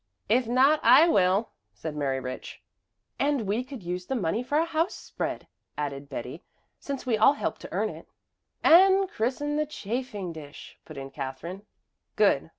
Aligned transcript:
"If 0.29 0.47
not, 0.47 0.79
I 0.81 1.07
will," 1.07 1.51
said 1.73 1.95
Mary 1.95 2.19
Rich. 2.19 2.63
"And 3.19 3.41
we 3.45 3.63
could 3.63 3.83
use 3.83 4.07
the 4.07 4.15
money 4.15 4.41
for 4.41 4.57
a 4.57 4.65
house 4.65 4.95
spread," 4.95 5.45
added 5.77 6.09
Betty, 6.09 6.43
"since 6.79 7.05
we 7.05 7.19
all 7.19 7.33
help 7.33 7.59
to 7.59 7.71
earn 7.71 7.89
it." 7.89 8.07
"And 8.63 9.07
christen 9.11 9.57
the 9.57 9.67
chafing 9.67 10.33
dish," 10.33 10.79
put 10.85 10.97
in 10.97 11.11
Katherine. 11.11 11.67
"Good. 12.15 12.49